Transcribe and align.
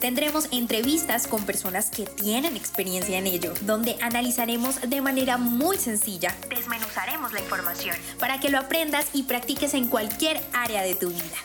Tendremos 0.00 0.48
entrevistas 0.50 1.26
con 1.26 1.44
personas 1.44 1.90
que 1.90 2.06
tienen 2.06 2.56
experiencia 2.56 3.18
en 3.18 3.26
ello, 3.26 3.52
donde 3.60 3.96
analizaremos 4.00 4.80
de 4.80 5.02
manera 5.02 5.36
muy 5.36 5.76
sencilla, 5.76 6.34
desmenuzaremos 6.48 7.34
la 7.34 7.40
información 7.40 7.94
para 8.18 8.40
que 8.40 8.48
lo 8.48 8.56
aprendas 8.56 9.10
y 9.12 9.24
practiques 9.24 9.74
en 9.74 9.88
cualquier 9.88 10.40
área 10.54 10.80
de 10.82 10.94
tu 10.94 11.10
vida. 11.10 11.36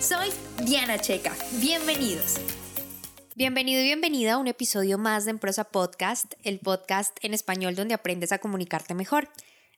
Soy 0.00 0.30
Diana 0.64 0.98
Checa. 0.98 1.32
Bienvenidos. 1.60 2.40
Bienvenido 3.36 3.80
y 3.80 3.84
bienvenida 3.84 4.32
a 4.32 4.38
un 4.38 4.48
episodio 4.48 4.98
más 4.98 5.24
de 5.24 5.30
Emprosa 5.30 5.62
Podcast, 5.62 6.34
el 6.42 6.58
podcast 6.58 7.16
en 7.22 7.34
español 7.34 7.76
donde 7.76 7.94
aprendes 7.94 8.32
a 8.32 8.38
comunicarte 8.38 8.94
mejor. 8.94 9.28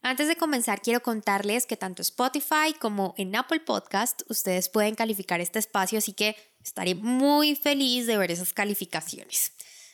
Antes 0.01 0.29
de 0.29 0.37
comenzar, 0.37 0.81
quiero 0.81 1.03
contarles 1.03 1.67
que 1.67 1.77
tanto 1.77 2.01
Spotify 2.01 2.75
como 2.79 3.15
en 3.19 3.37
Apple 3.37 3.61
Podcast 3.61 4.23
ustedes 4.29 4.71
pueden 4.71 4.95
calificar 4.95 5.41
este 5.41 5.59
espacio, 5.59 5.99
así 5.99 6.15
que 6.15 6.37
estaré 6.65 6.95
muy 6.95 7.55
feliz 7.55 8.07
de 8.07 8.19
ver 8.19 8.31
esas 8.31 8.53
calificaciones. 8.53 9.53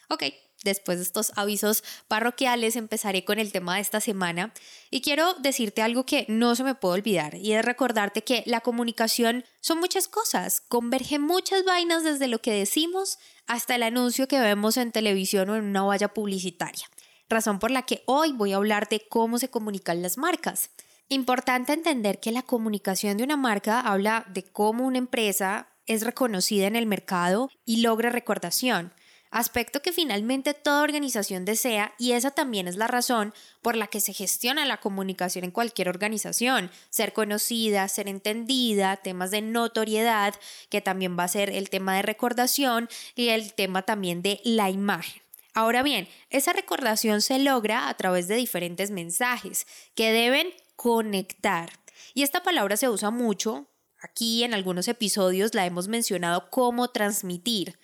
Ok, 0.09 0.25
después 0.65 0.99
de 0.99 1.05
estos 1.05 1.33
avisos 1.37 1.85
parroquiales, 2.09 2.77
empezaré 2.77 3.25
con 3.25 3.39
el 3.39 3.53
tema 3.53 3.77
de 3.77 3.83
esta 3.83 4.01
semana 4.01 4.53
y 4.91 5.01
quiero 5.01 5.35
decirte 5.35 5.83
algo 5.83 6.07
que 6.07 6.25
no 6.29 6.55
se 6.55 6.65
me 6.65 6.75
puede 6.75 6.95
olvidar 6.95 7.35
y 7.35 7.53
es 7.53 7.65
recordarte 7.65 8.23
que 8.23 8.43
la 8.47 8.61
comunicación 8.61 9.45
son 9.61 9.81
muchas 9.81 10.09
cosas, 10.09 10.61
converge 10.61 11.19
muchas 11.19 11.65
vainas 11.65 12.05
desde 12.05 12.29
lo 12.29 12.41
que 12.41 12.53
decimos 12.53 13.19
hasta 13.47 13.75
el 13.75 13.83
anuncio 13.83 14.29
que 14.29 14.41
vemos 14.41 14.77
en 14.77 14.93
televisión 14.93 15.51
o 15.51 15.57
en 15.57 15.65
una 15.65 15.83
valla 15.83 16.15
publicitaria 16.15 16.87
razón 17.31 17.59
por 17.59 17.71
la 17.71 17.83
que 17.83 18.03
hoy 18.05 18.33
voy 18.33 18.53
a 18.53 18.57
hablar 18.57 18.89
de 18.89 19.07
cómo 19.09 19.39
se 19.39 19.49
comunican 19.49 20.03
las 20.03 20.19
marcas. 20.19 20.71
Importante 21.09 21.73
entender 21.73 22.21
que 22.21 22.33
la 22.33 22.43
comunicación 22.43 23.17
de 23.17 23.25
una 23.25 23.37
marca 23.37 23.81
habla 23.81 24.27
de 24.29 24.43
cómo 24.43 24.85
una 24.85 24.99
empresa 24.99 25.69
es 25.91 26.05
reconocida 26.05 26.69
en 26.69 26.77
el 26.77 26.87
mercado 26.87 27.51
y 27.67 27.79
logra 27.79 28.11
recordación, 28.11 28.95
aspecto 29.33 29.83
que 29.83 29.93
finalmente 29.93 30.55
toda 30.55 30.85
organización 30.85 31.45
desea 31.45 31.95
y 31.99 32.13
esa 32.13 32.31
también 32.31 32.69
es 32.69 32.77
la 32.77 32.87
razón 32.87 33.35
por 33.61 33.75
la 33.75 33.89
que 33.89 33.99
se 33.99 34.13
gestiona 34.13 34.65
la 34.67 34.77
comunicación 34.77 35.45
en 35.45 35.51
cualquier 35.51 35.89
organización, 35.89 36.71
ser 36.91 37.13
conocida, 37.13 37.89
ser 37.89 38.07
entendida, 38.07 38.99
temas 38.99 39.33
de 39.33 39.43
notoriedad, 39.43 40.37
que 40.69 40.81
también 40.81 41.19
va 41.19 41.25
a 41.25 41.29
ser 41.29 41.51
el 41.51 41.71
tema 41.71 41.97
de 41.97 42.03
recordación 42.03 42.89
y 43.17 43.31
el 43.31 43.53
tema 43.55 43.83
también 43.83 44.23
de 44.23 44.41
la 44.45 44.71
imagen. 44.71 45.21
Ahora 45.55 45.83
bien, 45.83 46.07
esa 46.31 46.53
recordación 46.53 47.21
se 47.21 47.41
logra 47.41 47.89
a 47.89 47.97
través 47.97 48.29
de 48.29 48.37
diferentes 48.37 48.93
mensajes 48.93 49.67
que 49.97 50.13
deben 50.13 50.55
conectar. 50.77 51.71
Y 52.15 52.23
esta 52.23 52.45
palabra 52.45 52.77
se 52.77 52.89
usa 52.89 53.11
mucho. 53.11 53.67
Aquí 54.01 54.45
en 54.45 54.55
algunos 54.55 54.89
episodios 54.89 55.55
la 55.55 55.67
hemos 55.67 55.89
mencionado 55.89 56.49
como 56.51 56.89
transmitir, 56.89 57.79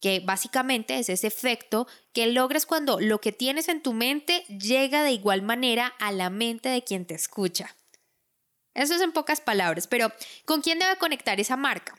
que 0.00 0.20
básicamente 0.20 0.98
es 0.98 1.08
ese 1.08 1.26
efecto 1.26 1.88
que 2.12 2.28
logras 2.28 2.66
cuando 2.66 3.00
lo 3.00 3.20
que 3.20 3.32
tienes 3.32 3.68
en 3.68 3.82
tu 3.82 3.92
mente 3.92 4.44
llega 4.48 5.02
de 5.02 5.12
igual 5.12 5.42
manera 5.42 5.86
a 5.98 6.12
la 6.12 6.30
mente 6.30 6.68
de 6.68 6.84
quien 6.84 7.06
te 7.06 7.14
escucha. 7.14 7.74
Eso 8.74 8.94
es 8.94 9.00
en 9.00 9.12
pocas 9.12 9.40
palabras, 9.40 9.86
pero 9.86 10.12
¿con 10.44 10.60
quién 10.60 10.78
debe 10.78 10.96
conectar 10.98 11.40
esa 11.40 11.56
marca? 11.56 11.98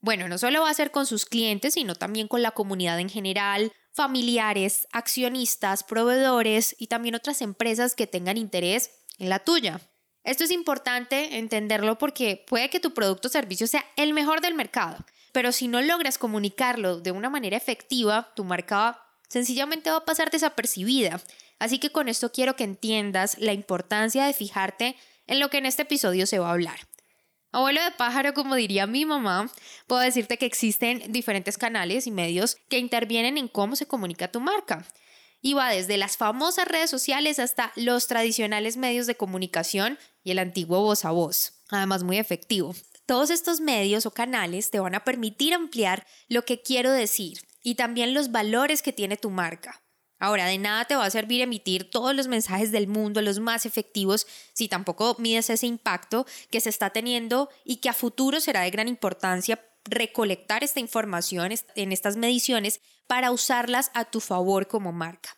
Bueno, 0.00 0.28
no 0.28 0.38
solo 0.38 0.62
va 0.62 0.70
a 0.70 0.74
ser 0.74 0.92
con 0.92 1.04
sus 1.04 1.26
clientes, 1.26 1.74
sino 1.74 1.96
también 1.96 2.28
con 2.28 2.40
la 2.40 2.52
comunidad 2.52 3.00
en 3.00 3.08
general, 3.08 3.72
familiares, 3.92 4.86
accionistas, 4.92 5.82
proveedores 5.82 6.76
y 6.78 6.86
también 6.86 7.16
otras 7.16 7.42
empresas 7.42 7.94
que 7.94 8.06
tengan 8.06 8.36
interés 8.36 8.90
en 9.18 9.30
la 9.30 9.40
tuya. 9.40 9.80
Esto 10.26 10.42
es 10.42 10.50
importante 10.50 11.38
entenderlo 11.38 11.98
porque 11.98 12.44
puede 12.48 12.68
que 12.68 12.80
tu 12.80 12.92
producto 12.92 13.28
o 13.28 13.30
servicio 13.30 13.68
sea 13.68 13.86
el 13.94 14.12
mejor 14.12 14.40
del 14.40 14.54
mercado, 14.54 14.98
pero 15.30 15.52
si 15.52 15.68
no 15.68 15.80
logras 15.80 16.18
comunicarlo 16.18 16.98
de 16.98 17.12
una 17.12 17.30
manera 17.30 17.56
efectiva, 17.56 18.32
tu 18.34 18.42
marca 18.42 19.00
sencillamente 19.28 19.88
va 19.88 19.98
a 19.98 20.04
pasar 20.04 20.32
desapercibida. 20.32 21.20
Así 21.60 21.78
que 21.78 21.90
con 21.90 22.08
esto 22.08 22.32
quiero 22.32 22.56
que 22.56 22.64
entiendas 22.64 23.38
la 23.38 23.52
importancia 23.52 24.26
de 24.26 24.32
fijarte 24.32 24.96
en 25.28 25.38
lo 25.38 25.48
que 25.48 25.58
en 25.58 25.66
este 25.66 25.82
episodio 25.82 26.26
se 26.26 26.40
va 26.40 26.48
a 26.48 26.54
hablar. 26.54 26.80
Abuelo 27.52 27.82
de 27.84 27.92
pájaro, 27.92 28.34
como 28.34 28.56
diría 28.56 28.88
mi 28.88 29.06
mamá, 29.06 29.48
puedo 29.86 30.02
decirte 30.02 30.38
que 30.38 30.46
existen 30.46 31.04
diferentes 31.12 31.56
canales 31.56 32.08
y 32.08 32.10
medios 32.10 32.56
que 32.68 32.80
intervienen 32.80 33.38
en 33.38 33.46
cómo 33.46 33.76
se 33.76 33.86
comunica 33.86 34.32
tu 34.32 34.40
marca. 34.40 34.84
Y 35.40 35.54
va 35.54 35.70
desde 35.70 35.96
las 35.96 36.16
famosas 36.16 36.66
redes 36.66 36.90
sociales 36.90 37.38
hasta 37.38 37.72
los 37.76 38.06
tradicionales 38.06 38.76
medios 38.76 39.06
de 39.06 39.16
comunicación 39.16 39.98
y 40.24 40.32
el 40.32 40.38
antiguo 40.38 40.80
voz 40.80 41.04
a 41.04 41.10
voz, 41.10 41.60
además 41.68 42.02
muy 42.02 42.18
efectivo. 42.18 42.74
Todos 43.06 43.30
estos 43.30 43.60
medios 43.60 44.06
o 44.06 44.10
canales 44.10 44.70
te 44.70 44.80
van 44.80 44.94
a 44.94 45.04
permitir 45.04 45.54
ampliar 45.54 46.06
lo 46.28 46.44
que 46.44 46.62
quiero 46.62 46.90
decir 46.90 47.38
y 47.62 47.76
también 47.76 48.14
los 48.14 48.32
valores 48.32 48.82
que 48.82 48.92
tiene 48.92 49.16
tu 49.16 49.30
marca. 49.30 49.82
Ahora, 50.18 50.46
de 50.46 50.56
nada 50.56 50.86
te 50.86 50.96
va 50.96 51.04
a 51.04 51.10
servir 51.10 51.42
emitir 51.42 51.90
todos 51.90 52.14
los 52.14 52.26
mensajes 52.26 52.72
del 52.72 52.88
mundo, 52.88 53.20
los 53.20 53.38
más 53.38 53.66
efectivos, 53.66 54.26
si 54.54 54.66
tampoco 54.66 55.14
mides 55.18 55.50
ese 55.50 55.66
impacto 55.66 56.26
que 56.50 56.60
se 56.60 56.70
está 56.70 56.90
teniendo 56.90 57.50
y 57.64 57.76
que 57.76 57.90
a 57.90 57.92
futuro 57.92 58.40
será 58.40 58.62
de 58.62 58.70
gran 58.70 58.88
importancia 58.88 59.62
recolectar 59.86 60.64
esta 60.64 60.80
información 60.80 61.52
en 61.74 61.92
estas 61.92 62.16
mediciones 62.16 62.80
para 63.06 63.30
usarlas 63.30 63.90
a 63.94 64.04
tu 64.04 64.20
favor 64.20 64.66
como 64.66 64.92
marca. 64.92 65.36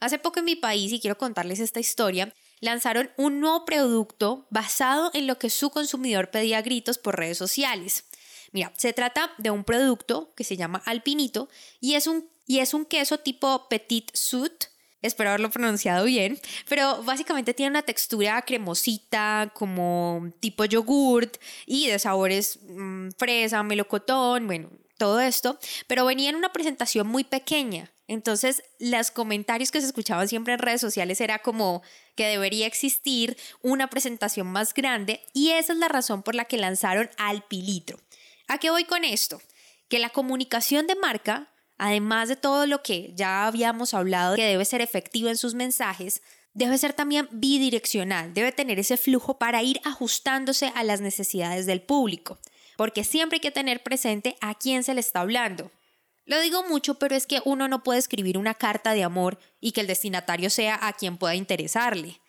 Hace 0.00 0.18
poco 0.18 0.38
en 0.38 0.44
mi 0.44 0.56
país, 0.56 0.92
y 0.92 1.00
quiero 1.00 1.18
contarles 1.18 1.58
esta 1.58 1.80
historia, 1.80 2.32
lanzaron 2.60 3.10
un 3.16 3.40
nuevo 3.40 3.64
producto 3.64 4.46
basado 4.50 5.10
en 5.14 5.26
lo 5.26 5.38
que 5.38 5.50
su 5.50 5.70
consumidor 5.70 6.30
pedía 6.30 6.62
gritos 6.62 6.98
por 6.98 7.16
redes 7.16 7.38
sociales. 7.38 8.04
Mira, 8.52 8.72
se 8.76 8.92
trata 8.92 9.32
de 9.38 9.50
un 9.50 9.64
producto 9.64 10.32
que 10.34 10.44
se 10.44 10.56
llama 10.56 10.82
Alpinito 10.86 11.48
y 11.80 11.94
es 11.94 12.06
un 12.06 12.28
y 12.48 12.60
es 12.60 12.72
un 12.74 12.86
queso 12.86 13.18
tipo 13.18 13.68
Petit 13.68 14.10
Sud. 14.14 14.50
Espero 15.00 15.30
haberlo 15.30 15.50
pronunciado 15.50 16.04
bien, 16.04 16.40
pero 16.68 17.02
básicamente 17.04 17.54
tiene 17.54 17.70
una 17.70 17.82
textura 17.82 18.42
cremosita, 18.42 19.52
como 19.54 20.32
tipo 20.40 20.64
yogurt 20.64 21.36
y 21.66 21.86
de 21.86 21.98
sabores 22.00 22.58
mm, 22.68 23.10
fresa, 23.16 23.62
melocotón, 23.62 24.46
bueno, 24.48 24.70
todo 24.96 25.20
esto, 25.20 25.58
pero 25.86 26.04
venía 26.04 26.30
en 26.30 26.36
una 26.36 26.52
presentación 26.52 27.06
muy 27.06 27.24
pequeña. 27.24 27.92
Entonces, 28.08 28.62
los 28.80 29.10
comentarios 29.10 29.70
que 29.70 29.80
se 29.80 29.86
escuchaban 29.86 30.28
siempre 30.28 30.54
en 30.54 30.58
redes 30.58 30.80
sociales 30.80 31.20
era 31.20 31.40
como 31.40 31.82
que 32.16 32.26
debería 32.26 32.66
existir 32.66 33.36
una 33.62 33.88
presentación 33.90 34.46
más 34.48 34.74
grande 34.74 35.22
y 35.34 35.50
esa 35.50 35.74
es 35.74 35.78
la 35.78 35.88
razón 35.88 36.22
por 36.22 36.34
la 36.34 36.46
que 36.46 36.56
lanzaron 36.56 37.10
Alpilitro. 37.18 37.98
¿A 38.48 38.58
qué 38.58 38.70
voy 38.70 38.84
con 38.84 39.04
esto? 39.04 39.40
Que 39.88 39.98
la 39.98 40.08
comunicación 40.08 40.86
de 40.86 40.96
marca 40.96 41.52
además 41.78 42.28
de 42.28 42.36
todo 42.36 42.66
lo 42.66 42.82
que 42.82 43.12
ya 43.14 43.46
habíamos 43.46 43.94
hablado 43.94 44.36
que 44.36 44.44
debe 44.44 44.64
ser 44.64 44.80
efectivo 44.80 45.28
en 45.28 45.36
sus 45.36 45.54
mensajes, 45.54 46.22
debe 46.52 46.76
ser 46.76 46.92
también 46.92 47.28
bidireccional, 47.30 48.34
debe 48.34 48.52
tener 48.52 48.78
ese 48.78 48.96
flujo 48.96 49.38
para 49.38 49.62
ir 49.62 49.80
ajustándose 49.84 50.72
a 50.74 50.82
las 50.82 51.00
necesidades 51.00 51.66
del 51.66 51.80
público, 51.80 52.38
porque 52.76 53.04
siempre 53.04 53.36
hay 53.36 53.40
que 53.40 53.50
tener 53.50 53.82
presente 53.82 54.36
a 54.40 54.54
quién 54.54 54.82
se 54.82 54.94
le 54.94 55.00
está 55.00 55.20
hablando. 55.20 55.70
Lo 56.26 56.40
digo 56.40 56.62
mucho, 56.68 56.98
pero 56.98 57.14
es 57.14 57.26
que 57.26 57.40
uno 57.44 57.68
no 57.68 57.82
puede 57.82 57.98
escribir 57.98 58.36
una 58.36 58.54
carta 58.54 58.92
de 58.92 59.02
amor 59.02 59.38
y 59.60 59.72
que 59.72 59.80
el 59.80 59.86
destinatario 59.86 60.50
sea 60.50 60.78
a 60.86 60.92
quien 60.92 61.16
pueda 61.16 61.34
interesarle. 61.34 62.20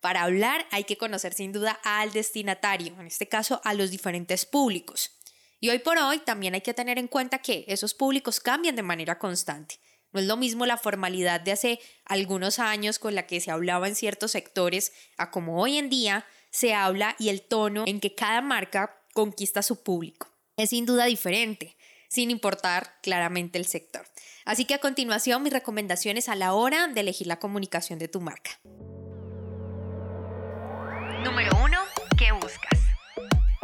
Para 0.00 0.24
hablar 0.24 0.66
hay 0.70 0.84
que 0.84 0.98
conocer 0.98 1.32
sin 1.32 1.52
duda 1.52 1.80
al 1.82 2.12
destinatario, 2.12 2.94
en 3.00 3.06
este 3.06 3.28
caso 3.28 3.60
a 3.64 3.72
los 3.72 3.90
diferentes 3.90 4.44
públicos. 4.44 5.15
Y 5.60 5.70
hoy 5.70 5.78
por 5.78 5.98
hoy 5.98 6.18
también 6.18 6.54
hay 6.54 6.60
que 6.60 6.74
tener 6.74 6.98
en 6.98 7.08
cuenta 7.08 7.38
que 7.38 7.64
esos 7.68 7.94
públicos 7.94 8.40
cambian 8.40 8.76
de 8.76 8.82
manera 8.82 9.18
constante. 9.18 9.80
No 10.12 10.20
es 10.20 10.26
lo 10.26 10.36
mismo 10.36 10.66
la 10.66 10.76
formalidad 10.76 11.40
de 11.40 11.52
hace 11.52 11.80
algunos 12.04 12.58
años 12.58 12.98
con 12.98 13.14
la 13.14 13.26
que 13.26 13.40
se 13.40 13.50
hablaba 13.50 13.88
en 13.88 13.94
ciertos 13.94 14.32
sectores 14.32 14.92
a 15.16 15.30
como 15.30 15.60
hoy 15.60 15.78
en 15.78 15.90
día 15.90 16.26
se 16.50 16.74
habla 16.74 17.16
y 17.18 17.28
el 17.28 17.42
tono 17.42 17.84
en 17.86 18.00
que 18.00 18.14
cada 18.14 18.40
marca 18.40 19.02
conquista 19.12 19.62
su 19.62 19.82
público. 19.82 20.28
Es 20.56 20.70
sin 20.70 20.86
duda 20.86 21.04
diferente, 21.04 21.76
sin 22.08 22.30
importar 22.30 22.94
claramente 23.02 23.58
el 23.58 23.66
sector. 23.66 24.06
Así 24.44 24.64
que 24.64 24.74
a 24.74 24.78
continuación 24.78 25.42
mis 25.42 25.52
recomendaciones 25.52 26.28
a 26.28 26.36
la 26.36 26.54
hora 26.54 26.86
de 26.86 27.00
elegir 27.00 27.26
la 27.26 27.38
comunicación 27.38 27.98
de 27.98 28.08
tu 28.08 28.20
marca. 28.20 28.52
Número 31.24 31.50
1. 31.55 31.55
¿Qué 31.55 31.55
buscas? 31.55 31.55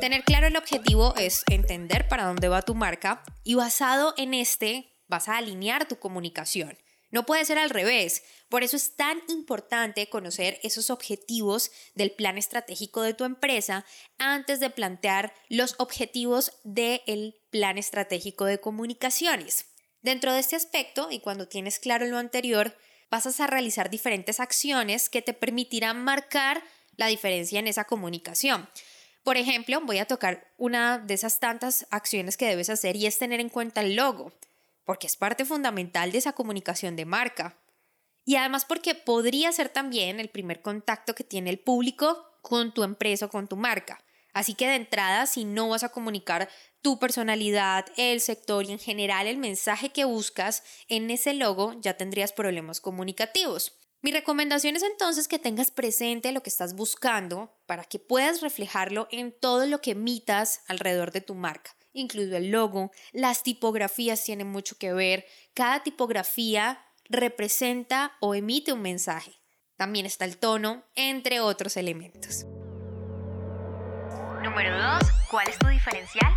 Tener 0.02 0.24
claro 0.24 0.48
el 0.48 0.56
objetivo 0.56 1.14
es 1.14 1.44
entender 1.48 2.08
para 2.08 2.24
dónde 2.24 2.48
va 2.48 2.62
tu 2.62 2.74
marca 2.74 3.22
y 3.44 3.54
basado 3.54 4.14
en 4.16 4.34
este 4.34 4.92
vas 5.06 5.28
a 5.28 5.36
alinear 5.36 5.86
tu 5.86 6.00
comunicación. 6.00 6.76
No 7.12 7.24
puede 7.24 7.44
ser 7.44 7.56
al 7.56 7.70
revés. 7.70 8.24
Por 8.48 8.64
eso 8.64 8.76
es 8.76 8.96
tan 8.96 9.22
importante 9.28 10.08
conocer 10.08 10.58
esos 10.64 10.90
objetivos 10.90 11.70
del 11.94 12.10
plan 12.10 12.36
estratégico 12.36 13.02
de 13.02 13.14
tu 13.14 13.22
empresa 13.22 13.86
antes 14.18 14.58
de 14.58 14.70
plantear 14.70 15.34
los 15.48 15.76
objetivos 15.78 16.58
del 16.64 17.36
plan 17.50 17.78
estratégico 17.78 18.44
de 18.44 18.58
comunicaciones. 18.58 19.66
Dentro 20.00 20.32
de 20.32 20.40
este 20.40 20.56
aspecto, 20.56 21.12
y 21.12 21.20
cuando 21.20 21.46
tienes 21.46 21.78
claro 21.78 22.06
lo 22.06 22.18
anterior, 22.18 22.76
pasas 23.08 23.38
a 23.38 23.46
realizar 23.46 23.88
diferentes 23.88 24.40
acciones 24.40 25.08
que 25.08 25.22
te 25.22 25.32
permitirán 25.32 26.02
marcar 26.02 26.60
la 26.96 27.06
diferencia 27.06 27.60
en 27.60 27.68
esa 27.68 27.84
comunicación. 27.84 28.68
Por 29.22 29.36
ejemplo, 29.36 29.80
voy 29.82 29.98
a 29.98 30.06
tocar 30.06 30.52
una 30.56 30.98
de 30.98 31.14
esas 31.14 31.38
tantas 31.38 31.86
acciones 31.90 32.36
que 32.36 32.46
debes 32.46 32.70
hacer 32.70 32.96
y 32.96 33.06
es 33.06 33.18
tener 33.18 33.40
en 33.40 33.48
cuenta 33.48 33.80
el 33.80 33.96
logo 33.96 34.32
porque 34.84 35.06
es 35.06 35.16
parte 35.16 35.44
fundamental 35.44 36.12
de 36.12 36.18
esa 36.18 36.32
comunicación 36.32 36.96
de 36.96 37.04
marca. 37.04 37.56
Y 38.24 38.36
además 38.36 38.64
porque 38.64 38.94
podría 38.94 39.52
ser 39.52 39.68
también 39.68 40.20
el 40.20 40.28
primer 40.28 40.62
contacto 40.62 41.14
que 41.14 41.24
tiene 41.24 41.50
el 41.50 41.58
público 41.58 42.24
con 42.40 42.72
tu 42.72 42.82
empresa 42.82 43.26
o 43.26 43.30
con 43.30 43.48
tu 43.48 43.56
marca. 43.56 44.02
Así 44.32 44.54
que 44.54 44.66
de 44.66 44.76
entrada, 44.76 45.26
si 45.26 45.44
no 45.44 45.68
vas 45.68 45.82
a 45.82 45.90
comunicar 45.90 46.48
tu 46.80 46.98
personalidad, 46.98 47.86
el 47.96 48.20
sector 48.20 48.64
y 48.64 48.72
en 48.72 48.78
general 48.78 49.26
el 49.26 49.36
mensaje 49.36 49.90
que 49.90 50.04
buscas 50.04 50.62
en 50.88 51.10
ese 51.10 51.34
logo, 51.34 51.74
ya 51.80 51.96
tendrías 51.96 52.32
problemas 52.32 52.80
comunicativos. 52.80 53.78
Mi 54.04 54.10
recomendación 54.10 54.74
es 54.74 54.82
entonces 54.82 55.28
que 55.28 55.38
tengas 55.38 55.70
presente 55.70 56.32
lo 56.32 56.42
que 56.42 56.50
estás 56.50 56.74
buscando 56.74 57.56
para 57.66 57.84
que 57.84 58.00
puedas 58.00 58.40
reflejarlo 58.40 59.06
en 59.12 59.32
todo 59.32 59.64
lo 59.66 59.80
que 59.80 59.92
emitas 59.92 60.62
alrededor 60.66 61.12
de 61.12 61.20
tu 61.20 61.34
marca 61.34 61.76
incluido 61.94 62.38
el 62.38 62.50
logo. 62.50 62.90
Las 63.12 63.42
tipografías 63.42 64.24
tienen 64.24 64.48
mucho 64.48 64.78
que 64.78 64.94
ver. 64.94 65.26
Cada 65.52 65.82
tipografía 65.82 66.82
representa 67.10 68.16
o 68.18 68.34
emite 68.34 68.72
un 68.72 68.80
mensaje. 68.80 69.34
También 69.76 70.06
está 70.06 70.24
el 70.24 70.38
tono, 70.38 70.84
entre 70.94 71.40
otros 71.40 71.76
elementos. 71.76 72.46
Número 74.42 74.74
2. 74.82 75.02
¿Cuál 75.30 75.48
es 75.48 75.58
tu 75.58 75.68
diferencial? 75.68 76.32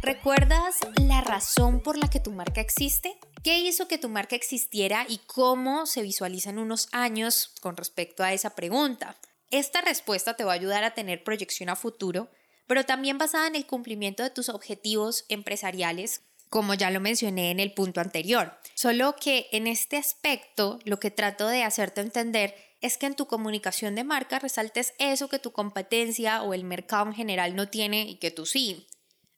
¿Recuerdas 0.00 0.78
la 0.96 1.20
razón 1.20 1.82
por 1.82 1.98
la 1.98 2.08
que 2.08 2.18
tu 2.18 2.32
marca 2.32 2.62
existe? 2.62 3.18
¿Qué 3.42 3.58
hizo 3.60 3.88
que 3.88 3.98
tu 3.98 4.08
marca 4.08 4.36
existiera 4.36 5.06
y 5.08 5.18
cómo 5.18 5.86
se 5.86 6.02
visualiza 6.02 6.50
en 6.50 6.58
unos 6.58 6.88
años 6.92 7.52
con 7.60 7.76
respecto 7.76 8.22
a 8.22 8.32
esa 8.32 8.54
pregunta? 8.54 9.16
Esta 9.50 9.80
respuesta 9.80 10.34
te 10.34 10.44
va 10.44 10.52
a 10.52 10.56
ayudar 10.56 10.84
a 10.84 10.94
tener 10.94 11.24
proyección 11.24 11.68
a 11.68 11.76
futuro 11.76 12.30
pero 12.68 12.84
también 12.84 13.18
basada 13.18 13.48
en 13.48 13.56
el 13.56 13.66
cumplimiento 13.66 14.22
de 14.22 14.30
tus 14.30 14.50
objetivos 14.50 15.24
empresariales, 15.28 16.22
como 16.50 16.74
ya 16.74 16.90
lo 16.90 17.00
mencioné 17.00 17.50
en 17.50 17.58
el 17.58 17.72
punto 17.72 18.00
anterior. 18.00 18.56
Solo 18.74 19.16
que 19.16 19.48
en 19.50 19.66
este 19.66 19.96
aspecto 19.96 20.78
lo 20.84 21.00
que 21.00 21.10
trato 21.10 21.48
de 21.48 21.64
hacerte 21.64 22.02
entender 22.02 22.54
es 22.80 22.96
que 22.96 23.06
en 23.06 23.16
tu 23.16 23.26
comunicación 23.26 23.94
de 23.96 24.04
marca 24.04 24.38
resaltes 24.38 24.92
eso 24.98 25.28
que 25.28 25.40
tu 25.40 25.50
competencia 25.50 26.42
o 26.42 26.54
el 26.54 26.62
mercado 26.62 27.06
en 27.06 27.14
general 27.14 27.56
no 27.56 27.68
tiene 27.68 28.02
y 28.02 28.16
que 28.16 28.30
tú 28.30 28.46
sí. 28.46 28.86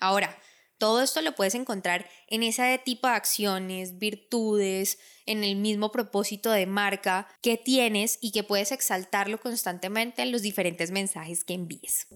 Ahora, 0.00 0.36
todo 0.80 1.02
esto 1.02 1.20
lo 1.20 1.34
puedes 1.34 1.54
encontrar 1.54 2.08
en 2.26 2.42
ese 2.42 2.80
tipo 2.82 3.06
de 3.06 3.12
acciones, 3.12 3.98
virtudes, 3.98 4.98
en 5.26 5.44
el 5.44 5.56
mismo 5.56 5.92
propósito 5.92 6.50
de 6.50 6.64
marca 6.64 7.28
que 7.42 7.58
tienes 7.58 8.18
y 8.22 8.32
que 8.32 8.44
puedes 8.44 8.72
exaltarlo 8.72 9.38
constantemente 9.38 10.22
en 10.22 10.32
los 10.32 10.40
diferentes 10.40 10.90
mensajes 10.90 11.44
que 11.44 11.52
envíes. 11.52 12.08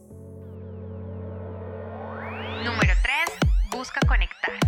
Número 2.64 2.94
3. 3.02 3.70
Busca 3.70 4.00
conectar. 4.08 4.58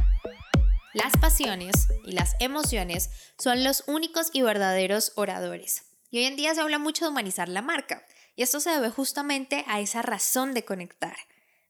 Las 0.92 1.16
pasiones 1.16 1.88
y 2.04 2.12
las 2.12 2.36
emociones 2.38 3.08
son 3.38 3.64
los 3.64 3.82
únicos 3.86 4.28
y 4.34 4.42
verdaderos 4.42 5.12
oradores. 5.16 5.84
Y 6.10 6.18
hoy 6.18 6.24
en 6.26 6.36
día 6.36 6.54
se 6.54 6.60
habla 6.60 6.78
mucho 6.78 7.06
de 7.06 7.12
humanizar 7.12 7.48
la 7.48 7.62
marca. 7.62 8.04
Y 8.34 8.42
esto 8.42 8.60
se 8.60 8.70
debe 8.70 8.90
justamente 8.90 9.64
a 9.68 9.80
esa 9.80 10.02
razón 10.02 10.52
de 10.52 10.66
conectar, 10.66 11.16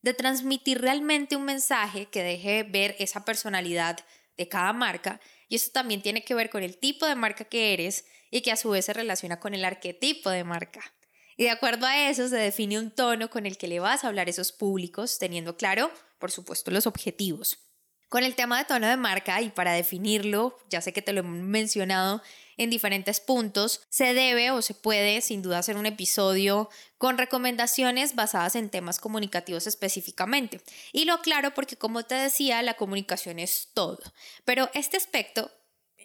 de 0.06 0.14
transmitir 0.14 0.80
realmente 0.80 1.34
un 1.34 1.44
mensaje 1.44 2.06
que 2.06 2.22
deje 2.22 2.62
ver 2.62 2.94
esa 3.00 3.24
personalidad 3.24 3.98
de 4.36 4.48
cada 4.48 4.72
marca. 4.72 5.20
Y 5.48 5.56
eso 5.56 5.72
también 5.72 6.00
tiene 6.00 6.22
que 6.22 6.34
ver 6.34 6.48
con 6.48 6.62
el 6.62 6.78
tipo 6.78 7.06
de 7.06 7.16
marca 7.16 7.44
que 7.44 7.72
eres 7.74 8.06
y 8.30 8.40
que 8.40 8.52
a 8.52 8.56
su 8.56 8.70
vez 8.70 8.84
se 8.84 8.92
relaciona 8.92 9.40
con 9.40 9.52
el 9.52 9.64
arquetipo 9.64 10.30
de 10.30 10.44
marca. 10.44 10.94
Y 11.36 11.42
de 11.44 11.50
acuerdo 11.50 11.86
a 11.86 12.08
eso 12.08 12.28
se 12.28 12.36
define 12.36 12.78
un 12.78 12.92
tono 12.92 13.30
con 13.30 13.46
el 13.46 13.58
que 13.58 13.66
le 13.66 13.80
vas 13.80 14.04
a 14.04 14.08
hablar 14.08 14.28
a 14.28 14.30
esos 14.30 14.52
públicos, 14.52 15.18
teniendo 15.18 15.56
claro 15.56 15.90
por 16.18 16.30
supuesto, 16.30 16.70
los 16.70 16.86
objetivos. 16.86 17.65
Con 18.08 18.22
el 18.22 18.36
tema 18.36 18.58
de 18.58 18.64
tono 18.64 18.86
de 18.86 18.96
marca 18.96 19.42
y 19.42 19.50
para 19.50 19.72
definirlo, 19.72 20.56
ya 20.70 20.80
sé 20.80 20.92
que 20.92 21.02
te 21.02 21.12
lo 21.12 21.20
he 21.20 21.24
mencionado 21.24 22.22
en 22.56 22.70
diferentes 22.70 23.20
puntos, 23.20 23.82
se 23.90 24.14
debe 24.14 24.50
o 24.50 24.62
se 24.62 24.74
puede 24.74 25.20
sin 25.20 25.42
duda 25.42 25.58
hacer 25.58 25.76
un 25.76 25.86
episodio 25.86 26.70
con 26.98 27.18
recomendaciones 27.18 28.14
basadas 28.14 28.56
en 28.56 28.70
temas 28.70 28.98
comunicativos 28.98 29.66
específicamente. 29.66 30.60
Y 30.92 31.04
lo 31.04 31.14
aclaro 31.14 31.52
porque 31.52 31.76
como 31.76 32.04
te 32.04 32.14
decía, 32.14 32.62
la 32.62 32.74
comunicación 32.74 33.38
es 33.38 33.68
todo. 33.74 33.98
Pero 34.44 34.70
este 34.72 34.96
aspecto 34.96 35.50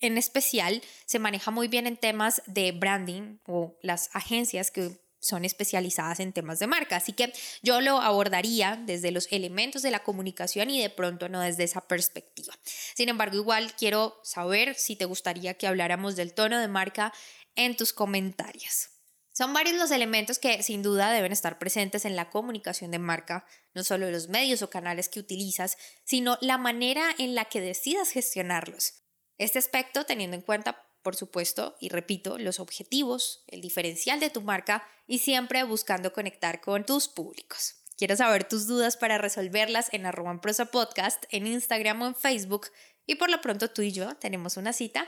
en 0.01 0.18
especial 0.18 0.81
se 1.06 1.19
maneja 1.19 1.51
muy 1.51 1.68
bien 1.68 1.88
en 1.88 1.98
temas 1.98 2.42
de 2.48 2.71
branding 2.71 3.38
o 3.45 3.77
las 3.81 4.09
agencias 4.13 4.71
que 4.71 5.00
son 5.21 5.45
especializadas 5.45 6.19
en 6.19 6.33
temas 6.33 6.59
de 6.59 6.68
marca. 6.68 6.97
Así 6.97 7.13
que 7.13 7.31
yo 7.62 7.79
lo 7.79 8.01
abordaría 8.01 8.81
desde 8.85 9.12
los 9.12 9.31
elementos 9.31 9.81
de 9.81 9.91
la 9.91 10.03
comunicación 10.03 10.69
y 10.69 10.81
de 10.81 10.89
pronto 10.89 11.29
no 11.29 11.39
desde 11.39 11.63
esa 11.63 11.81
perspectiva. 11.81 12.53
Sin 12.95 13.07
embargo, 13.07 13.38
igual 13.38 13.73
quiero 13.75 14.19
saber 14.23 14.75
si 14.75 14.95
te 14.95 15.06
gustaría 15.06 15.53
que 15.53 15.68
habláramos 15.68 16.15
del 16.15 16.33
tono 16.33 16.59
de 16.59 16.68
marca 16.68 17.13
en 17.56 17.77
tus 17.77 17.94
comentarios. 17.94 18.89
Son 19.33 19.53
varios 19.53 19.77
los 19.77 19.91
elementos 19.91 20.39
que 20.39 20.62
sin 20.62 20.83
duda 20.83 21.12
deben 21.12 21.31
estar 21.31 21.57
presentes 21.57 22.03
en 22.03 22.17
la 22.17 22.29
comunicación 22.29 22.91
de 22.91 23.00
marca, 23.00 23.45
no 23.74 23.83
solo 23.83 24.12
los 24.12 24.27
medios 24.27 24.62
o 24.62 24.69
canales 24.69 25.07
que 25.07 25.21
utilizas, 25.21 25.77
sino 26.03 26.38
la 26.41 26.57
manera 26.57 27.06
en 27.17 27.33
la 27.33 27.45
que 27.45 27.62
decidas 27.62 28.12
gestionarlos. 28.12 29.06
Este 29.38 29.57
aspecto 29.57 30.03
teniendo 30.03 30.35
en 30.35 30.41
cuenta 30.41 30.85
por 31.01 31.15
supuesto, 31.15 31.75
y 31.80 31.89
repito, 31.89 32.38
los 32.38 32.59
objetivos, 32.59 33.44
el 33.48 33.62
diferencial 33.62 34.19
de 34.19 34.30
tu 34.30 34.42
marca 34.42 34.88
y 35.07 35.19
siempre 35.19 35.63
buscando 35.63 36.13
conectar 36.13 36.62
con 36.62 36.86
tus 36.86 37.07
públicos. 37.07 37.75
Quiero 37.98 38.15
saber 38.15 38.48
tus 38.48 38.68
dudas 38.68 38.98
para 38.98 39.18
resolverlas 39.18 39.94
en 39.94 40.06
arroba 40.06 40.42
prosa 40.42 40.65
podcast, 40.65 41.25
en 41.30 41.45
Instagram 41.45 42.01
o 42.01 42.07
en 42.07 42.15
Facebook. 42.15 42.68
Y 43.06 43.15
por 43.15 43.30
lo 43.30 43.42
pronto 43.42 43.69
tú 43.69 43.81
y 43.81 43.92
yo 43.92 44.15
tenemos 44.15 44.57
una 44.57 44.74
cita 44.74 45.07